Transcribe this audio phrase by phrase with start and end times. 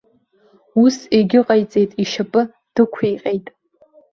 [0.83, 2.41] Ус егьыҟаиҵеит, ишьапы
[2.73, 3.45] дықәиҟьеит.